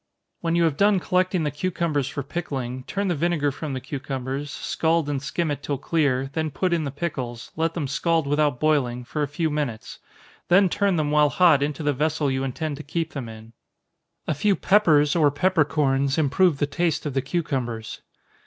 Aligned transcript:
When 0.39 0.55
you 0.55 0.63
have 0.63 0.77
done 0.77 0.99
collecting 0.99 1.43
the 1.43 1.51
cucumbers 1.51 2.07
for 2.07 2.23
pickling, 2.23 2.85
turn 2.85 3.07
the 3.07 3.13
vinegar 3.13 3.51
from 3.51 3.73
the 3.73 3.79
cucumbers, 3.79 4.49
scald 4.49 5.07
and 5.07 5.21
skim 5.21 5.51
it 5.51 5.61
till 5.61 5.77
clear, 5.77 6.27
then 6.33 6.49
put 6.49 6.73
in 6.73 6.85
the 6.85 6.89
pickles, 6.89 7.51
let 7.55 7.75
them 7.75 7.87
scald 7.87 8.25
without 8.25 8.59
boiling, 8.59 9.03
for 9.03 9.21
a 9.21 9.27
few 9.27 9.51
minutes; 9.51 9.99
then 10.47 10.69
turn 10.69 10.95
them 10.95 11.11
while 11.11 11.29
hot 11.29 11.61
into 11.61 11.83
the 11.83 11.93
vessel 11.93 12.31
you 12.31 12.43
intend 12.43 12.77
to 12.77 12.83
keep 12.83 13.13
them 13.13 13.29
in. 13.29 13.53
A 14.27 14.33
few 14.33 14.55
peppers, 14.55 15.15
or 15.15 15.29
peppercorns, 15.29 16.17
improve 16.17 16.57
the 16.57 16.65
taste 16.65 17.05
of 17.05 17.13
the 17.13 17.21
cucumbers. 17.21 18.01